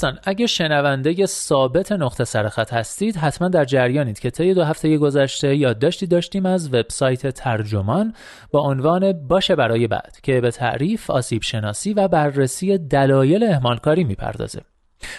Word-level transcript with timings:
دوستان 0.00 0.18
اگه 0.24 0.46
شنونده 0.46 1.26
ثابت 1.26 1.92
نقطه 1.92 2.24
سرخط 2.24 2.72
هستید 2.72 3.16
حتما 3.16 3.48
در 3.48 3.64
جریانید 3.64 4.18
که 4.18 4.30
طی 4.30 4.54
دو 4.54 4.64
هفته 4.64 4.98
گذشته 4.98 5.56
یادداشتی 5.56 6.06
داشتیم 6.06 6.46
از 6.46 6.74
وبسایت 6.74 7.26
ترجمان 7.26 8.14
با 8.50 8.60
عنوان 8.60 9.12
باشه 9.12 9.56
برای 9.56 9.86
بعد 9.86 10.20
که 10.22 10.40
به 10.40 10.50
تعریف 10.50 11.10
آسیب 11.10 11.42
شناسی 11.42 11.94
و 11.94 12.08
بررسی 12.08 12.78
دلایل 12.78 13.44
اهمالکاری 13.44 14.04
می‌پردازه. 14.04 14.60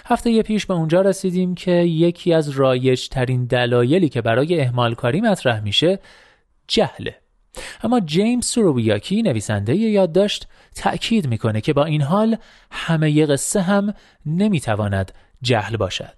هفته 0.05 0.41
پیش 0.41 0.65
به 0.65 0.73
اونجا 0.73 1.01
رسیدیم 1.01 1.55
که 1.55 1.71
یکی 1.71 2.33
از 2.33 2.49
رایج 2.49 3.07
ترین 3.07 3.45
دلایلی 3.45 4.09
که 4.09 4.21
برای 4.21 4.61
اهمالکاری 4.61 5.21
مطرح 5.21 5.63
میشه 5.63 5.99
جهله. 6.67 7.20
اما 7.83 7.99
جیمز 7.99 8.45
سورویاکی 8.45 9.21
نویسنده 9.21 9.75
یادداشت 9.75 10.47
تأکید 10.75 11.27
می‌کنه 11.27 11.61
که 11.61 11.73
با 11.73 11.85
این 11.85 12.01
حال 12.01 12.37
همه 12.71 13.25
قصه 13.25 13.61
هم 13.61 13.93
نمی‌تواند 14.25 15.11
جهل 15.41 15.77
باشد. 15.77 16.13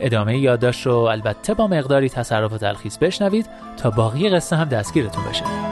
ادامه 0.00 0.38
یادداشت 0.38 0.86
رو 0.86 0.94
البته 0.94 1.54
با 1.54 1.66
مقداری 1.66 2.08
تصرف 2.08 2.52
و 2.52 2.58
تلخیص 2.58 2.98
بشنوید 2.98 3.46
تا 3.76 3.90
باقی 3.90 4.28
قصه 4.28 4.56
هم 4.56 4.68
دستگیرتون 4.68 5.24
بشه. 5.24 5.71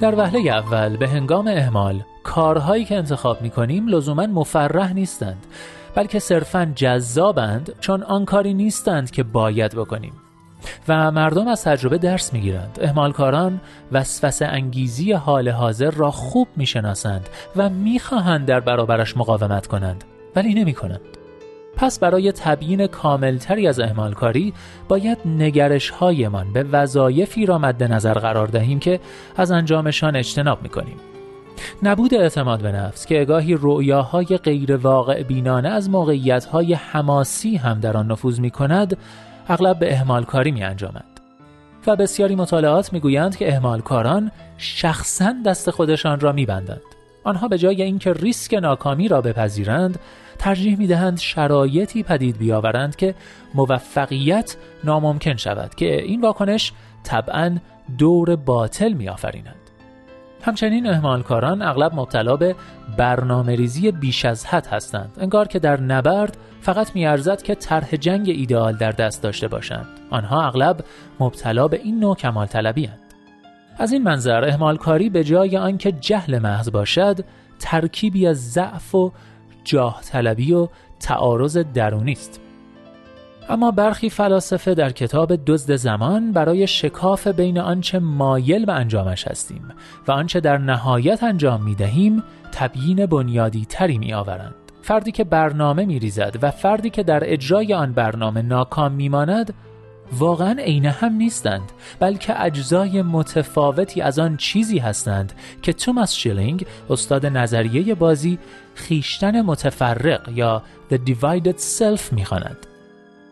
در 0.00 0.14
وهله 0.14 0.50
اول 0.50 0.96
به 0.96 1.08
هنگام 1.08 1.48
اهمال 1.48 2.02
کارهایی 2.22 2.84
که 2.84 2.96
انتخاب 2.96 3.42
می 3.42 3.50
کنیم 3.50 3.88
لزوما 3.88 4.26
مفرح 4.26 4.92
نیستند 4.92 5.46
بلکه 5.94 6.18
صرفا 6.18 6.72
جذابند 6.74 7.74
چون 7.80 8.02
آن 8.02 8.24
کاری 8.24 8.54
نیستند 8.54 9.10
که 9.10 9.22
باید 9.22 9.74
بکنیم. 9.74 10.12
و 10.88 11.10
مردم 11.10 11.48
از 11.48 11.64
تجربه 11.64 11.98
درس 11.98 12.32
می‌گیرند. 12.32 12.78
اهمالکاران 12.82 13.60
وسوسه 13.92 14.46
انگیزی 14.46 15.12
حال 15.12 15.48
حاضر 15.48 15.90
را 15.90 16.10
خوب 16.10 16.48
می‌شناسند 16.56 17.28
و 17.56 17.68
می‌خواهند 17.68 18.46
در 18.46 18.60
برابرش 18.60 19.16
مقاومت 19.16 19.66
کنند 19.66 20.04
ولی 20.36 20.54
نمی 20.54 20.74
کنند 20.74 21.17
پس 21.78 21.98
برای 21.98 22.32
تبیین 22.32 22.86
کاملتری 22.86 23.68
از 23.68 23.80
اهمالکاری 23.80 24.52
باید 24.88 25.18
نگرش 25.26 25.90
هایمان 25.90 26.52
به 26.52 26.62
وظایفی 26.62 27.46
را 27.46 27.58
مد 27.58 27.82
نظر 27.82 28.14
قرار 28.14 28.46
دهیم 28.46 28.78
که 28.78 29.00
از 29.36 29.50
انجامشان 29.50 30.16
اجتناب 30.16 30.62
می‌کنیم 30.62 30.96
نبود 31.82 32.14
اعتماد 32.14 32.62
به 32.62 32.72
نفس 32.72 33.06
که 33.06 33.20
اگاهی 33.20 33.58
رؤیاهای 33.60 34.24
غیر 34.24 34.76
واقع 34.76 35.22
بینانه 35.22 35.68
از 35.68 35.90
موقعیت 35.90 36.44
های 36.44 36.74
حماسی 36.74 37.56
هم 37.56 37.80
در 37.80 37.96
آن 37.96 38.10
نفوذ 38.12 38.40
می 38.40 38.50
کند 38.50 38.96
اغلب 39.48 39.78
به 39.78 39.92
اهمالکاری 39.92 40.50
می 40.50 40.64
انجامد. 40.64 41.04
و 41.86 41.96
بسیاری 41.96 42.36
مطالعات 42.36 42.92
می‌گویند 42.92 43.36
که 43.36 43.52
اهمالکاران 43.52 44.30
شخصا 44.56 45.34
دست 45.46 45.70
خودشان 45.70 46.20
را 46.20 46.32
میبندند 46.32 46.97
آنها 47.24 47.48
به 47.48 47.58
جای 47.58 47.82
اینکه 47.82 48.12
ریسک 48.12 48.54
ناکامی 48.54 49.08
را 49.08 49.20
بپذیرند 49.20 49.98
ترجیح 50.38 50.78
می 50.78 50.86
دهند 50.86 51.18
شرایطی 51.18 52.02
پدید 52.02 52.38
بیاورند 52.38 52.96
که 52.96 53.14
موفقیت 53.54 54.56
ناممکن 54.84 55.36
شود 55.36 55.74
که 55.74 56.02
این 56.02 56.20
واکنش 56.20 56.72
طبعا 57.02 57.58
دور 57.98 58.36
باطل 58.36 58.92
می 58.92 59.08
آفریند. 59.08 59.54
همچنین 60.42 60.86
اهمالکاران 60.86 61.62
اغلب 61.62 61.92
مبتلا 61.94 62.36
به 62.36 62.56
برنامه 62.96 63.56
ریزی 63.56 63.92
بیش 63.92 64.24
از 64.24 64.46
حد 64.46 64.66
هستند 64.66 65.16
انگار 65.20 65.48
که 65.48 65.58
در 65.58 65.80
نبرد 65.80 66.36
فقط 66.60 66.94
میارزد 66.94 67.42
که 67.42 67.54
طرح 67.54 67.96
جنگ 67.96 68.28
ایدئال 68.28 68.76
در 68.76 68.90
دست 68.90 69.22
داشته 69.22 69.48
باشند 69.48 69.86
آنها 70.10 70.46
اغلب 70.46 70.84
مبتلا 71.20 71.68
به 71.68 71.80
این 71.84 72.00
نوع 72.00 72.16
کمال 72.16 72.46
طلبی 72.46 72.90
از 73.78 73.92
این 73.92 74.02
منظر 74.02 74.44
اهمالکاری 74.44 75.10
به 75.10 75.24
جای 75.24 75.56
آنکه 75.56 75.92
جهل 75.92 76.38
محض 76.38 76.70
باشد 76.70 77.24
ترکیبی 77.58 78.26
از 78.26 78.52
ضعف 78.52 78.94
و 78.94 79.12
جاه 79.64 80.00
طلبی 80.02 80.52
و 80.52 80.68
تعارض 81.00 81.56
درونی 81.56 82.12
است 82.12 82.40
اما 83.48 83.70
برخی 83.70 84.10
فلاسفه 84.10 84.74
در 84.74 84.90
کتاب 84.90 85.44
دزد 85.44 85.76
زمان 85.76 86.32
برای 86.32 86.66
شکاف 86.66 87.26
بین 87.26 87.58
آنچه 87.58 87.98
مایل 87.98 88.64
به 88.64 88.72
انجامش 88.72 89.28
هستیم 89.28 89.68
و 90.08 90.12
آنچه 90.12 90.40
در 90.40 90.58
نهایت 90.58 91.22
انجام 91.22 91.62
می 91.62 91.74
دهیم 91.74 92.22
تبیین 92.52 93.06
بنیادی 93.06 93.66
تری 93.68 93.98
می 93.98 94.14
آورند. 94.14 94.54
فردی 94.82 95.12
که 95.12 95.24
برنامه 95.24 95.84
می 95.84 95.98
ریزد 95.98 96.36
و 96.42 96.50
فردی 96.50 96.90
که 96.90 97.02
در 97.02 97.32
اجرای 97.32 97.74
آن 97.74 97.92
برنامه 97.92 98.42
ناکام 98.42 98.92
می 98.92 99.08
ماند 99.08 99.54
واقعا 100.12 100.52
عین 100.52 100.86
هم 100.86 101.12
نیستند 101.12 101.72
بلکه 102.00 102.44
اجزای 102.44 103.02
متفاوتی 103.02 104.00
از 104.00 104.18
آن 104.18 104.36
چیزی 104.36 104.78
هستند 104.78 105.32
که 105.62 105.72
توماس 105.72 106.14
شیلینگ 106.14 106.66
استاد 106.90 107.26
نظریه 107.26 107.94
بازی 107.94 108.38
خیشتن 108.74 109.40
متفرق 109.40 110.28
یا 110.28 110.62
The 110.90 110.96
Divided 110.96 111.58
Self 111.78 112.12
می‌خواند. 112.12 112.66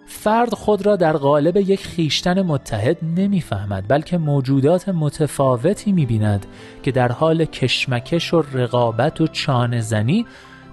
فرد 0.06 0.54
خود 0.54 0.86
را 0.86 0.96
در 0.96 1.16
قالب 1.16 1.56
یک 1.56 1.86
خیشتن 1.86 2.42
متحد 2.42 2.96
نمی‌فهمد 3.16 3.84
بلکه 3.88 4.18
موجودات 4.18 4.88
متفاوتی 4.88 5.92
می‌بیند 5.92 6.46
که 6.82 6.92
در 6.92 7.12
حال 7.12 7.44
کشمکش 7.44 8.34
و 8.34 8.42
رقابت 8.52 9.20
و 9.20 9.26
چانه 9.26 9.80
زنی 9.80 10.26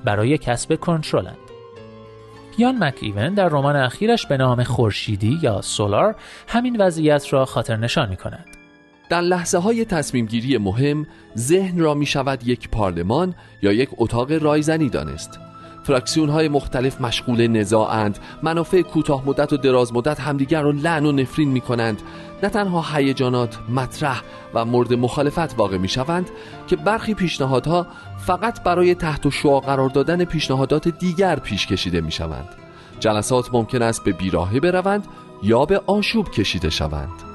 برای 0.03 0.37
کسب 0.37 0.75
کنترلند 0.75 1.42
یان 2.57 2.77
مک 2.83 2.97
ایون 3.01 3.33
در 3.33 3.47
رمان 3.47 3.75
اخیرش 3.75 4.25
به 4.25 4.37
نام 4.37 4.63
خورشیدی 4.63 5.39
یا 5.41 5.61
سولار 5.61 6.15
همین 6.47 6.81
وضعیت 6.81 7.33
را 7.33 7.45
خاطر 7.45 7.75
نشان 7.75 8.09
می 8.09 8.17
کند. 8.17 8.45
در 9.09 9.21
لحظه 9.21 9.57
های 9.57 9.85
تصمیم 9.85 10.25
گیری 10.25 10.57
مهم 10.57 11.07
ذهن 11.37 11.79
را 11.79 11.93
می 11.93 12.05
شود 12.05 12.47
یک 12.47 12.69
پارلمان 12.69 13.35
یا 13.61 13.73
یک 13.73 13.89
اتاق 13.97 14.31
رایزنی 14.31 14.89
دانست 14.89 15.39
فراکسیون 15.83 16.29
های 16.29 16.47
مختلف 16.47 17.01
مشغول 17.01 17.47
نزاعند. 17.47 18.19
منافع 18.43 18.81
کوتاه 18.81 19.23
مدت 19.25 19.53
و 19.53 19.57
دراز 19.57 19.93
مدت 19.93 20.19
همدیگر 20.19 20.61
را 20.61 20.71
لعن 20.71 21.05
و 21.05 21.11
نفرین 21.11 21.49
می 21.49 21.61
کنند 21.61 22.01
نه 22.43 22.49
تنها 22.49 22.85
هیجانات 22.93 23.57
مطرح 23.69 24.21
و 24.53 24.65
مورد 24.65 24.93
مخالفت 24.93 25.57
واقع 25.57 25.77
می 25.77 25.87
شوند 25.87 26.29
که 26.67 26.75
برخی 26.75 27.13
پیشنهادها 27.13 27.87
فقط 28.17 28.63
برای 28.63 28.95
تحت 28.95 29.29
شعا 29.29 29.59
قرار 29.59 29.89
دادن 29.89 30.25
پیشنهادات 30.25 30.87
دیگر 30.87 31.39
پیش 31.39 31.67
کشیده 31.67 32.01
می 32.01 32.11
شوند 32.11 32.49
جلسات 32.99 33.53
ممکن 33.53 33.81
است 33.81 34.03
به 34.03 34.11
بیراهه 34.11 34.59
بروند 34.59 35.07
یا 35.43 35.65
به 35.65 35.81
آشوب 35.87 36.31
کشیده 36.31 36.69
شوند. 36.69 37.32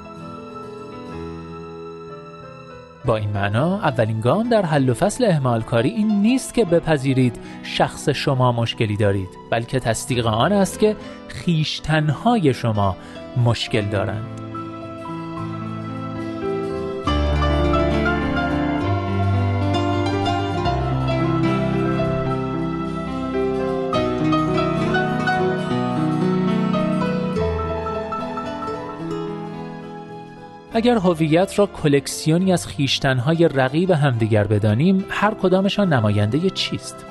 با 3.08 3.16
این 3.16 3.30
معنا 3.30 3.76
اولین 3.76 4.20
گام 4.20 4.48
در 4.48 4.66
حل 4.66 4.88
و 4.88 4.94
فصل 4.94 5.24
اهمال 5.24 5.62
کاری 5.62 5.88
این 5.88 6.22
نیست 6.22 6.54
که 6.54 6.64
بپذیرید 6.64 7.36
شخص 7.62 8.08
شما 8.08 8.52
مشکلی 8.52 8.96
دارید 8.96 9.28
بلکه 9.50 9.80
تصدیق 9.80 10.26
آن 10.26 10.52
است 10.52 10.78
که 10.78 10.96
خیشتنهای 11.28 12.54
شما 12.54 12.96
مشکل 13.44 13.84
دارند. 13.84 14.47
اگر 30.78 30.98
هویت 30.98 31.58
را 31.58 31.66
کلکسیونی 31.66 32.52
از 32.52 32.66
خیشتنهای 32.66 33.48
رقیب 33.48 33.90
همدیگر 33.90 34.44
بدانیم 34.44 35.04
هر 35.08 35.34
کدامشان 35.34 35.92
نماینده 35.92 36.50
چیست 36.50 37.06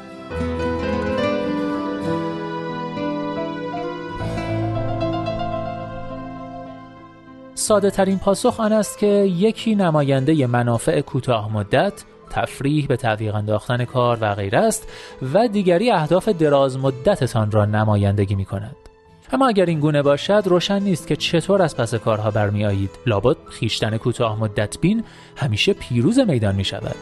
ساده 7.55 7.91
ترین 7.91 8.19
پاسخ 8.19 8.59
آن 8.59 8.73
است 8.73 8.97
که 8.97 9.07
یکی 9.37 9.75
نماینده 9.75 10.47
منافع 10.47 11.01
کوتاه 11.01 11.53
مدت 11.53 12.03
تفریح 12.29 12.87
به 12.87 12.97
تعویق 12.97 13.35
انداختن 13.35 13.85
کار 13.85 14.17
و 14.21 14.35
غیره 14.35 14.59
است 14.59 14.87
و 15.33 15.47
دیگری 15.47 15.91
اهداف 15.91 16.29
دراز 16.29 16.77
مدتتان 16.77 17.51
را 17.51 17.65
نمایندگی 17.65 18.35
می 18.35 18.45
کند. 18.45 18.86
اما 19.31 19.47
اگر 19.47 19.65
این 19.65 19.79
گونه 19.79 20.01
باشد 20.01 20.43
روشن 20.45 20.79
نیست 20.79 21.07
که 21.07 21.15
چطور 21.15 21.61
از 21.61 21.77
پس 21.77 21.95
کارها 21.95 22.31
برمیآیید. 22.31 22.89
لابد 23.05 23.37
خیشتن 23.49 23.97
کوتاه 23.97 24.39
مدت 24.39 24.79
بین 24.79 25.03
همیشه 25.35 25.73
پیروز 25.73 26.19
میدان 26.19 26.55
می 26.55 26.63
شود 26.63 26.95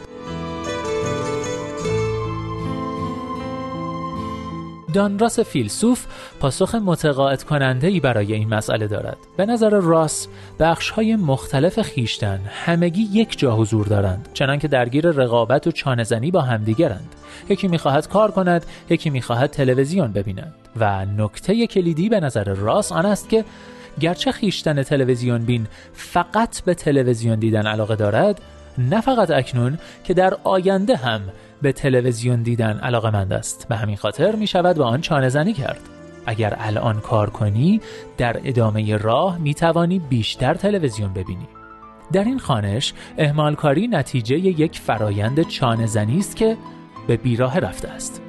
دانراس 4.92 5.40
فیلسوف 5.40 6.06
پاسخ 6.40 6.74
متقاعد 6.74 7.42
کننده 7.42 7.86
ای 7.86 8.00
برای 8.00 8.32
این 8.32 8.54
مسئله 8.54 8.86
دارد. 8.86 9.16
به 9.36 9.46
نظر 9.46 9.70
راس 9.70 10.28
بخش 10.58 10.90
های 10.90 11.16
مختلف 11.16 11.82
خیشتن 11.82 12.40
همگی 12.50 13.02
یک 13.12 13.38
جا 13.38 13.56
حضور 13.56 13.86
دارند 13.86 14.28
چنانکه 14.34 14.68
درگیر 14.68 15.10
رقابت 15.10 15.66
و 15.66 15.70
چانهزنی 15.70 16.30
با 16.30 16.40
همدیگرند. 16.40 17.14
یکی 17.48 17.68
می‌خواهد 17.68 18.08
کار 18.08 18.30
کند 18.30 18.66
یکی 18.90 19.10
می‌خواهد 19.10 19.50
تلویزیون 19.50 20.12
ببیند. 20.12 20.54
و 20.76 21.04
نکته 21.04 21.66
کلیدی 21.66 22.08
به 22.08 22.20
نظر 22.20 22.44
راس 22.44 22.92
آن 22.92 23.06
است 23.06 23.28
که 23.28 23.44
گرچه 24.00 24.32
خیشتن 24.32 24.82
تلویزیون 24.82 25.44
بین 25.44 25.66
فقط 25.92 26.60
به 26.60 26.74
تلویزیون 26.74 27.38
دیدن 27.38 27.66
علاقه 27.66 27.96
دارد 27.96 28.40
نه 28.78 29.00
فقط 29.00 29.30
اکنون 29.30 29.78
که 30.04 30.14
در 30.14 30.36
آینده 30.44 30.96
هم 30.96 31.20
به 31.62 31.72
تلویزیون 31.72 32.42
دیدن 32.42 32.78
علاقه 32.78 33.10
مند 33.10 33.32
است. 33.32 33.68
به 33.68 33.76
همین 33.76 33.96
خاطر 33.96 34.36
می 34.36 34.46
شود 34.46 34.76
با 34.76 34.84
آن 34.84 35.00
چانه 35.00 35.28
زنی 35.28 35.52
کرد. 35.52 35.80
اگر 36.26 36.56
الان 36.58 37.00
کار 37.00 37.30
کنی 37.30 37.80
در 38.16 38.40
ادامه 38.44 38.96
راه 38.96 39.38
می 39.38 39.54
توانی 39.54 39.98
بیشتر 39.98 40.54
تلویزیون 40.54 41.12
ببینی. 41.12 41.48
در 42.12 42.24
این 42.24 42.38
خانش 42.38 42.92
کاری 43.56 43.88
نتیجه 43.88 44.36
یک 44.38 44.78
فرایند 44.78 45.48
چانه 45.48 45.86
زنی 45.86 46.18
است 46.18 46.36
که 46.36 46.56
به 47.06 47.16
بیراه 47.16 47.58
رفته 47.58 47.88
است. 47.88 48.25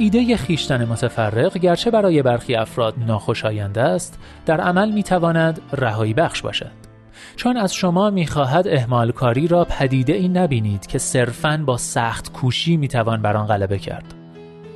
ایده 0.00 0.36
خیشتن 0.36 0.84
متفرق 0.84 1.58
گرچه 1.58 1.90
برای 1.90 2.22
برخی 2.22 2.54
افراد 2.54 2.94
ناخوشایند 3.06 3.78
است 3.78 4.18
در 4.46 4.60
عمل 4.60 4.90
می‌تواند 4.90 5.60
رهایی 5.72 6.14
بخش 6.14 6.42
باشد. 6.42 6.70
چون 7.36 7.56
از 7.56 7.74
شما 7.74 8.10
می‌خواهد 8.10 8.68
اهمال 8.68 9.12
کاری 9.12 9.48
را 9.48 9.64
پدیده 9.64 10.12
ای 10.12 10.28
نبینید 10.28 10.86
که 10.86 10.98
صرفاً 10.98 11.62
با 11.66 11.76
سخت 11.76 12.32
کوشی 12.32 12.76
می‌توان 12.76 13.22
بر 13.22 13.36
آن 13.36 13.46
غلبه 13.46 13.78
کرد. 13.78 14.14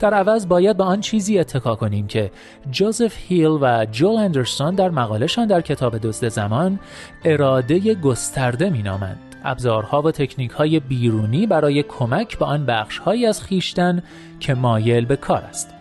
در 0.01 0.15
عوض 0.15 0.49
باید 0.49 0.77
به 0.77 0.85
آن 0.85 1.01
چیزی 1.01 1.39
اتکا 1.39 1.75
کنیم 1.75 2.07
که 2.07 2.31
جوزف 2.71 3.17
هیل 3.29 3.59
و 3.61 3.87
جول 3.93 4.17
اندرسون 4.17 4.75
در 4.75 4.91
مقالشان 4.91 5.47
در 5.47 5.61
کتاب 5.61 5.99
دزد 5.99 6.29
زمان 6.29 6.79
اراده 7.25 7.95
گسترده 7.95 8.71
مینامند. 8.71 9.34
ابزارها 9.45 10.03
و 10.03 10.11
تکنیک 10.11 10.51
های 10.51 10.81
بیرونی 10.81 11.47
برای 11.47 11.83
کمک 11.83 12.39
به 12.39 12.45
آن 12.45 12.67
بخش 12.67 12.99
هایی 12.99 13.27
از 13.27 13.43
خیشتن 13.43 14.03
که 14.41 14.55
مایل 14.55 15.05
به 15.05 15.17
کار 15.17 15.43
است. 15.43 15.75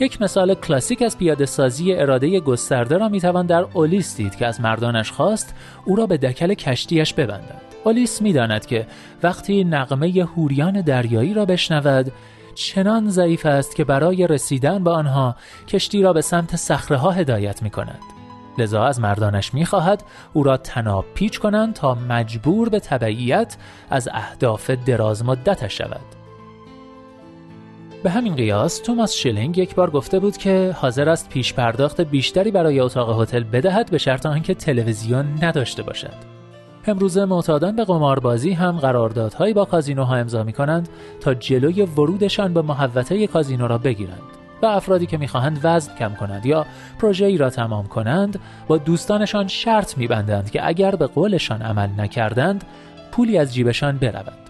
یک 0.00 0.22
مثال 0.22 0.54
کلاسیک 0.54 1.02
از 1.02 1.18
پیاده 1.18 1.46
سازی 1.46 1.94
اراده 1.94 2.40
گسترده 2.40 2.98
را 2.98 3.08
می‌توان 3.08 3.46
در 3.46 3.66
اولیس 3.74 4.16
دید 4.16 4.36
که 4.36 4.46
از 4.46 4.60
مردانش 4.60 5.12
خواست 5.12 5.54
او 5.84 5.96
را 5.96 6.06
به 6.06 6.16
دکل 6.16 6.54
کشتیش 6.54 7.14
ببندند. 7.14 7.60
اولیس 7.84 8.22
می‌داند 8.22 8.66
که 8.66 8.86
وقتی 9.22 9.64
نقمه 9.64 10.26
هوریان 10.36 10.80
دریایی 10.80 11.34
را 11.34 11.44
بشنود 11.44 12.12
چنان 12.54 13.10
ضعیف 13.10 13.46
است 13.46 13.76
که 13.76 13.84
برای 13.84 14.26
رسیدن 14.26 14.84
به 14.84 14.90
آنها 14.90 15.36
کشتی 15.68 16.02
را 16.02 16.12
به 16.12 16.20
سمت 16.20 16.56
صخره 16.56 16.98
هدایت 17.00 17.62
می 17.62 17.70
کند. 17.70 18.15
لذا 18.58 18.84
از 18.84 19.00
مردانش 19.00 19.54
می‌خواهد 19.54 20.04
او 20.32 20.42
را 20.42 20.56
تناب 20.56 21.04
پیچ 21.14 21.38
کنند 21.38 21.74
تا 21.74 21.94
مجبور 21.94 22.68
به 22.68 22.80
تبعیت 22.80 23.56
از 23.90 24.08
اهداف 24.12 24.70
دراز 24.70 25.24
مدتش 25.24 25.78
شود. 25.78 26.16
به 28.02 28.10
همین 28.10 28.34
قیاس 28.34 28.78
توماس 28.78 29.12
شیلینگ 29.12 29.58
یک 29.58 29.74
بار 29.74 29.90
گفته 29.90 30.18
بود 30.18 30.36
که 30.36 30.74
حاضر 30.76 31.08
است 31.08 31.28
پیش 31.28 31.54
پرداخت 31.54 32.00
بیشتری 32.00 32.50
برای 32.50 32.80
اتاق 32.80 33.22
هتل 33.22 33.44
بدهد 33.44 33.90
به 33.90 33.98
شرط 33.98 34.26
آنکه 34.26 34.54
تلویزیون 34.54 35.38
نداشته 35.42 35.82
باشد. 35.82 36.36
امروزه 36.86 37.24
معتادان 37.24 37.76
به 37.76 37.84
قماربازی 37.84 38.52
هم 38.52 38.78
قراردادهایی 38.78 39.54
با 39.54 39.64
کازینوها 39.64 40.16
امضا 40.16 40.42
می 40.42 40.52
کنند 40.52 40.88
تا 41.20 41.34
جلوی 41.34 41.82
ورودشان 41.82 42.54
به 42.54 42.62
محوطه 42.62 43.26
کازینو 43.26 43.66
را 43.66 43.78
بگیرند. 43.78 44.35
و 44.62 44.66
افرادی 44.66 45.06
که 45.06 45.16
می‌خواهند 45.16 45.60
وزن 45.62 45.94
کم 45.94 46.14
کنند 46.14 46.46
یا 46.46 46.66
پروژه 46.98 47.26
ای 47.26 47.38
را 47.38 47.50
تمام 47.50 47.86
کنند 47.86 48.40
با 48.68 48.78
دوستانشان 48.78 49.48
شرط 49.48 49.98
میبندند 49.98 50.50
که 50.50 50.66
اگر 50.66 50.90
به 50.90 51.06
قولشان 51.06 51.62
عمل 51.62 51.88
نکردند 51.98 52.64
پولی 53.12 53.38
از 53.38 53.54
جیبشان 53.54 53.98
برود 53.98 54.46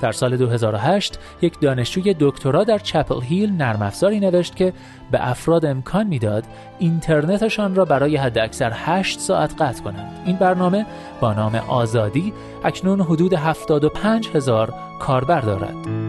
در 0.00 0.12
سال 0.12 0.36
2008 0.36 1.18
یک 1.42 1.60
دانشجوی 1.60 2.16
دکترا 2.20 2.64
در 2.64 2.78
چپل 2.78 3.20
هیل 3.22 3.52
نرم 3.52 3.82
افزاری 3.82 4.20
نوشت 4.20 4.56
که 4.56 4.72
به 5.10 5.28
افراد 5.28 5.64
امکان 5.64 6.06
می‌داد 6.06 6.44
اینترنتشان 6.78 7.74
را 7.74 7.84
برای 7.84 8.16
حداکثر 8.16 8.72
8 8.74 9.20
ساعت 9.20 9.62
قطع 9.62 9.82
کنند. 9.82 10.22
این 10.26 10.36
برنامه 10.36 10.86
با 11.20 11.32
نام 11.32 11.54
آزادی 11.54 12.32
اکنون 12.64 13.00
حدود 13.00 13.32
75 13.32 14.28
هزار 14.34 14.74
کاربر 15.00 15.40
دارد. 15.40 15.99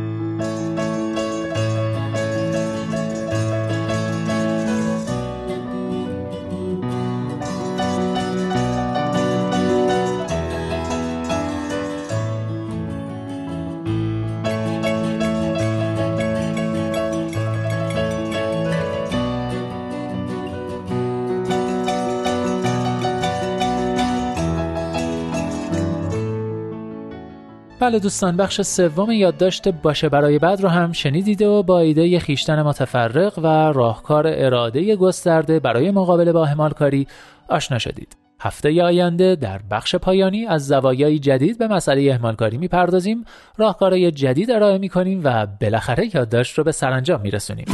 بله 27.81 27.99
دوستان 27.99 28.37
بخش 28.37 28.61
سوم 28.61 29.11
یادداشت 29.11 29.67
باشه. 29.67 30.09
برای 30.09 30.39
بعد 30.39 30.61
رو 30.61 30.69
هم 30.69 30.91
شنیدید 30.91 31.41
و 31.41 31.63
با 31.63 31.79
ایده 31.79 32.19
خیشتن 32.19 32.61
متفرق 32.61 33.39
و 33.39 33.47
راهکار 33.47 34.23
اراده 34.27 34.95
گسترده 34.95 35.59
برای 35.59 35.91
مقابله 35.91 36.31
با 36.31 36.45
همالکاری 36.45 37.07
آشنا 37.49 37.79
شدید. 37.79 38.17
هفته 38.41 38.83
آینده 38.83 39.35
در 39.35 39.61
بخش 39.71 39.95
پایانی 39.95 40.45
از 40.45 40.67
زوایای 40.67 41.19
جدید 41.19 41.57
به 41.57 41.67
مسئله 41.67 42.11
اهمالکاری 42.11 42.57
می‌پردازیم. 42.57 43.25
راهکارهای 43.57 44.11
جدید 44.11 44.51
ارائه 44.51 44.77
می‌کنیم 44.77 45.21
و 45.23 45.47
بالاخره 45.61 46.15
یادداشت 46.15 46.57
رو 46.57 46.63
به 46.63 46.71
سرانجام 46.71 47.21
میرسونیم. 47.21 47.65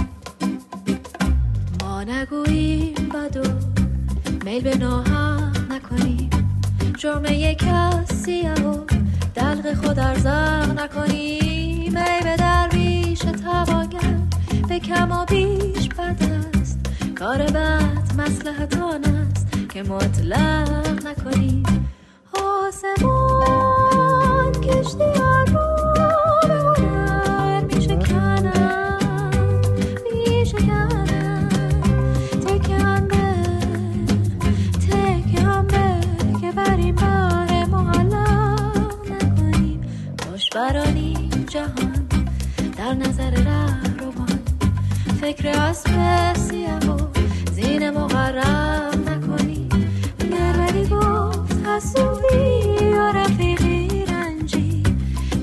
ما 1.82 2.04
نگوییم 2.04 2.94
بدو 2.94 3.50
میل 4.46 4.64
به 4.64 4.78
نکنیم. 5.70 6.30
جرم 6.98 7.24
کسی 7.54 8.42
دلق 9.38 9.74
خود 9.74 10.00
ارزق 10.00 10.82
نکنی. 10.82 11.40
می 11.90 12.20
به 12.24 12.36
درویش 12.38 13.20
تواگر 13.20 14.18
به 14.70 14.80
کم 14.80 15.12
و 15.12 15.26
بیش 15.26 15.90
بد 15.90 16.24
است. 16.62 16.80
کار 17.20 17.38
بد 17.38 18.14
مسلحتان 18.18 19.06
است 19.06 19.48
که 19.70 19.84
مطلق 19.84 21.08
نکنی. 21.08 21.64
آسمان 22.34 23.32
کشتی 24.52 25.04
رو 25.48 25.67
یا 52.82 53.12
رفیقی 53.12 54.06
رنجی 54.06 54.84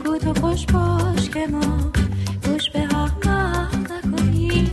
گوتو 0.04 0.34
خوش 0.40 0.66
باش 0.66 1.30
که 1.30 1.46
ما 1.46 1.92
گوش 2.46 2.70
به 2.70 2.80
حق 2.80 3.28
نکنیم. 3.28 4.70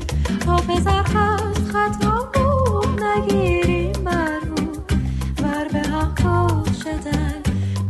حافظ 0.47 0.87
هر 0.87 1.03
هست 1.15 1.71
خطا 1.71 2.31
بود 2.33 3.03
نگیریم 3.03 3.93
برمون 3.93 4.77
ور 5.43 5.67
به 5.73 5.79
حق 5.79 6.21
گوش 6.21 6.77
شدن 6.83 7.41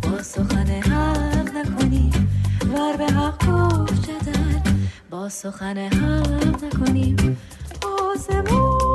با 0.01 0.23
سخن 0.23 0.67
حق 0.67 1.49
نکنیم. 1.57 2.29
ور 2.73 2.97
به 2.97 3.05
حق 3.05 3.45
گوش 3.45 3.99
شدن 4.05 4.63
با 5.09 5.29
سخن 5.29 5.77
حق 5.77 6.63
نکنیم. 6.63 7.37
آسمون 7.81 8.90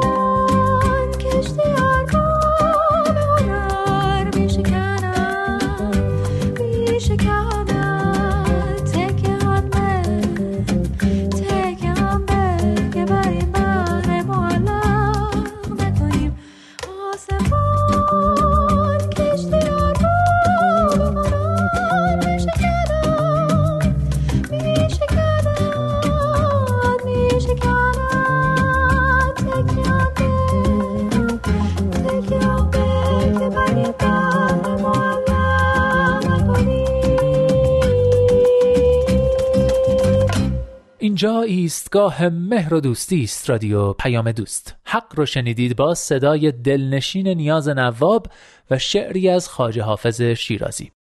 اینجا 41.17 41.43
ایستگاه 41.43 42.29
مهر 42.29 42.75
و 42.75 42.81
دوستی 42.81 43.23
است 43.23 43.51
رادیو 43.51 43.93
پیام 43.93 44.33
دوست. 44.33 44.77
حق 44.85 45.13
رو 45.15 45.27
شنیدید 45.27 45.77
با 45.77 45.95
صدای 45.95 46.53
دلنشین 46.53 47.29
نیاز 47.29 47.69
نواب 47.69 48.27
و 48.71 48.79
شعری 48.79 49.29
از 49.29 49.49
خواجه 49.49 49.83
حافظ 49.83 50.21
شیرازی. 50.23 50.93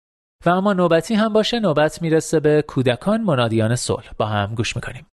و 0.46 0.50
اما 0.50 0.72
نوبتی 0.72 1.14
هم 1.14 1.32
باشه 1.32 1.60
نوبت 1.60 2.02
می‌رسه 2.02 2.40
به 2.40 2.62
کودکان 2.62 3.20
منادیان 3.20 3.76
صلح. 3.76 4.10
با 4.18 4.26
هم 4.26 4.54
گوش 4.54 4.76
می‌کنیم. 4.76 5.06